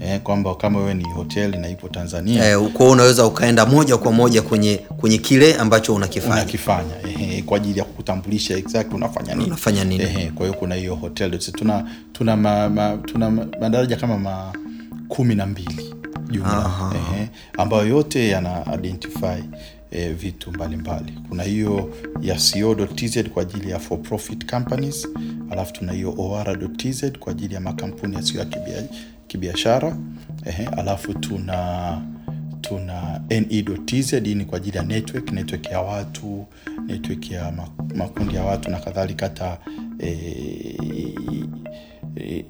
[0.01, 4.13] Eh, kwamba kama wewe ni hotel na ipo Tanzania Eh, kwa unaweza ukaenda moja kwa
[4.13, 6.35] moja kwenye kwenye kile ambacho unakifanya.
[6.35, 9.47] unakifanya eh, kwa ajili ya kukutambulisha exact unafanya nini.
[9.47, 10.05] Unafanya nini?
[10.05, 11.39] eh, kwa hiyo kuna hiyo hotel.
[11.39, 14.53] Tuna tuna ma, ma, tuna madaraja kama ma
[15.09, 15.95] kumi na mbili
[16.31, 16.71] jumla.
[17.21, 19.43] Eh, ambayo yote yana identify
[19.95, 21.29] eh, vitu mbalimbali mbali.
[21.29, 25.09] Kuna hiyo ya co.tz kwa ajili ya for profit companies,
[25.51, 28.47] alafu tuna hiyo or.tz kwa ajili ya makampuni yasiyo ya
[29.27, 29.97] kibiashara
[30.45, 32.03] ehe, alafu tuna
[32.61, 36.47] tuna ne.tz ni kwa ajili ya network network ya watu
[36.87, 37.53] network ya
[37.95, 39.59] makundi ya watu na kadhalika hata
[39.99, 40.09] e,
[42.17, 42.45] eh,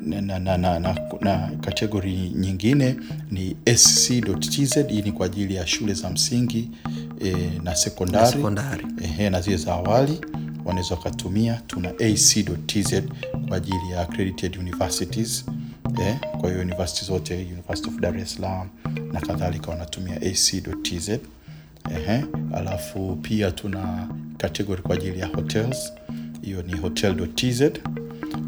[0.00, 2.96] na, na, na, na, na, kategori nyingine
[3.30, 6.70] ni sc.tz hii ni kwa ajili ya shule za msingi
[7.24, 8.42] e, na sekondari
[9.02, 10.20] ehe, na zile za awali
[10.64, 11.60] wanaweza wakatumia.
[11.66, 12.94] Tuna ac.tz
[13.48, 15.44] kwa ajili ya accredited universities
[16.00, 18.68] eh, kwa hiyo university zote University of Dar es Salaam
[19.12, 21.08] na kadhalika wanatumia ac.tz.
[21.90, 24.08] Ehe, alafu pia tuna
[24.38, 25.92] kategori kwa ajili ya hotels,
[26.42, 27.62] hiyo ni hotel.tz.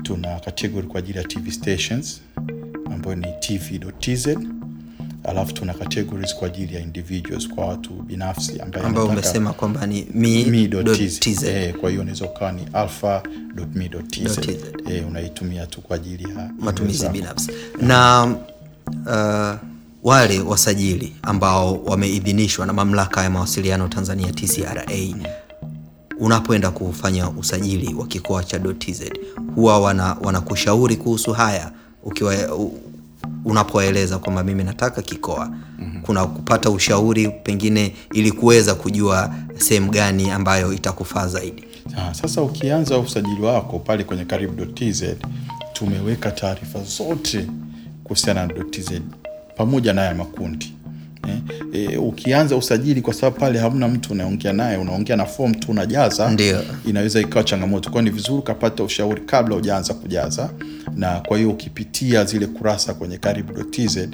[0.03, 2.21] Tuna category kwa ajili ya TV stations
[2.95, 4.29] ambayo ni tv.tz.
[5.25, 11.43] Alafu tuna categories kwa ajili ya individuals, kwa watu binafsi ambayo umesema kwamba ni mi.tz.
[11.45, 14.49] eh, kwa hiyo unaweza ukawa ni alpha.me.tz .tz.
[14.91, 17.51] eh, unaitumia tu kwa ajili ya matumizi binafsi
[17.83, 18.25] na
[19.07, 19.69] uh,
[20.03, 24.85] wale wasajili ambao wameidhinishwa na mamlaka ya mawasiliano Tanzania TCRA
[26.23, 29.03] unapoenda kufanya usajili wa kikoa cha .tz
[29.55, 31.73] huwa wana wanakushauri kuhusu haya
[32.05, 32.35] ukiwa
[33.45, 35.51] unapoeleza kwamba mimi nataka kikoa.
[36.03, 41.65] Kuna kupata ushauri pengine ili kuweza kujua sehemu gani ambayo itakufaa zaidi.
[41.97, 45.03] Ah, sasa ukianza usajili wako pale kwenye karibu.tz
[45.73, 47.47] tumeweka taarifa zote
[48.05, 48.91] kuhusiana na .tz
[49.57, 50.75] pamoja na haya makundi
[51.29, 51.39] eh,
[51.93, 56.31] eh, ukianza usajili kwa sababu pale hamna mtu unaongea naye unaongea na form tu unajaza
[56.31, 56.63] Ndio.
[56.87, 57.91] inaweza ikawa changamoto.
[57.91, 60.51] Kwao ni vizuri ukapata ushauri kabla hujaanza kujaza.
[60.97, 64.09] Na kwa hiyo ukipitia zile kurasa kwenye karibu.tz eh,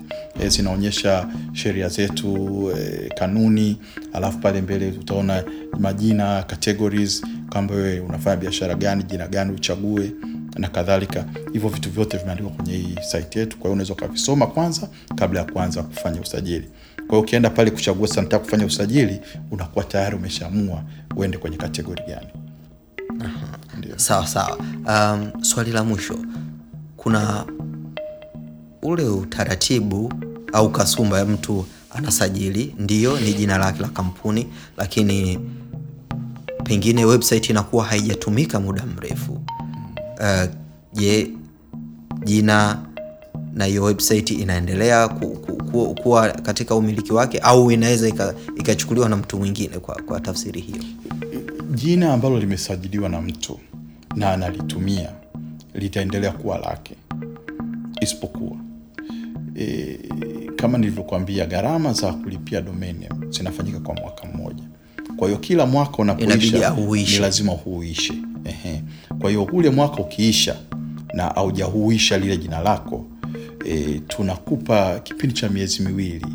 [0.49, 3.79] zinaonyesha sheria zetu eh, kanuni
[4.13, 5.45] alafu pale mbele utaona
[5.81, 10.13] majina categories kwamba wewe unafanya biashara gani jina gani uchague
[10.57, 11.25] na kadhalika.
[11.53, 13.57] Hivyo vitu vyote vimeandikwa kwenye hii site yetu.
[13.57, 16.69] Kwa hiyo unaweza ukavisoma kwanza kabla ya kuanza kufanya usajili
[17.09, 20.83] kwa hiyo ukienda pale kuchagua santa kufanya usajili unakuwa tayari umeshaamua
[21.17, 22.27] uende kwenye kategori gani.
[23.97, 24.57] Sawa sawa.
[24.89, 26.19] Um, swali la mwisho.
[26.97, 27.45] Kuna
[28.83, 30.13] ule utaratibu
[30.53, 34.47] au kasumba ya mtu anasajili ndiyo ni jina lake la kampuni
[34.77, 35.39] lakini
[36.65, 39.33] pengine website inakuwa haijatumika muda mrefu.
[40.21, 40.51] Uh,
[40.93, 41.31] je
[42.25, 42.79] jina
[43.59, 49.09] na hiyo website inaendelea ku, ku, ku, kuwa katika umiliki wake au inaweza ika- ikachukuliwa
[49.09, 50.83] na mtu mwingine kwa, kwa tafsiri hiyo
[51.75, 53.59] jina ambalo limesajiliwa na mtu
[54.17, 55.11] na analitumia
[55.75, 56.95] litaendelea kuwa lake
[58.01, 58.57] isipokuwa
[59.57, 59.99] e,
[60.57, 64.65] kama nilivyokuambia, gharama za kulipia domain name zinafanyika kwa mwaka mmoja.
[65.17, 66.37] Kwa hiyo kila mwaka unapoisha
[67.17, 68.15] ni lazima huuishe.
[68.45, 68.83] Ehe.
[69.21, 70.57] Kwa hiyo ule mwaka ukiisha
[71.15, 73.07] na haujahuisha lile jina lako
[73.69, 76.27] e, tunakupa kipindi cha miezi miwili,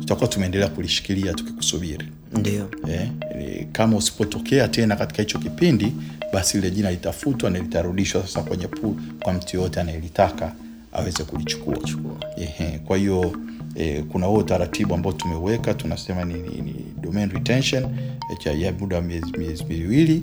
[0.00, 2.06] tutakuwa tumeendelea kulishikilia tukikusubiri.
[2.36, 2.70] Ndio.
[2.90, 5.92] e, e, kama usipotokea tena katika hicho kipindi
[6.32, 10.52] basi lile jina litafutwa na litarudishwa sasa kwenye pool kwa mtu yoyote anayelitaka
[10.92, 11.76] aweze kulichukua.
[12.36, 13.36] Ehe, kwa hiyo
[13.74, 18.72] e, kuna huo utaratibu ambao tumeweka tunasema ni, ni, ni domain retention eh, cha ya
[18.72, 20.22] muda wa miezi miwili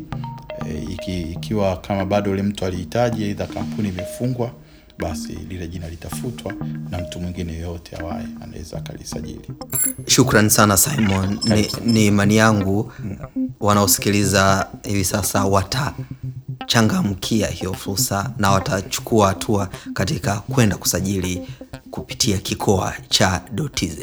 [0.70, 4.52] e, iki, ikiwa kama bado ule mtu alihitaji aidha kampuni imefungwa
[5.00, 6.54] basi lile jina litafutwa
[6.90, 9.42] na mtu mwingine yoyote awaye anaweza akalisajili.
[10.08, 11.40] Shukran sana Simon.
[11.44, 12.92] Ni, ni imani yangu
[13.60, 21.48] wanaosikiliza hivi sasa watachangamkia hiyo fursa na watachukua hatua katika kwenda kusajili
[21.92, 23.42] kupitia kikoa cha
[23.76, 23.98] .tz.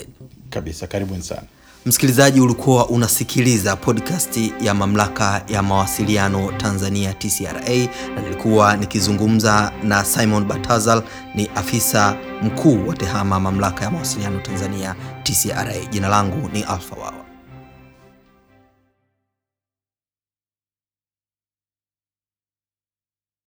[0.51, 1.43] Kabisa, karibuni sana.
[1.87, 10.45] Msikilizaji, ulikuwa unasikiliza podcast ya mamlaka ya mawasiliano Tanzania TCRA, na nilikuwa nikizungumza na Simon
[10.45, 11.03] Batazal,
[11.35, 15.75] ni afisa mkuu wa TEHAMA mamlaka ya mawasiliano Tanzania TCRA.
[15.91, 17.24] Jina langu ni Alfa Wawa.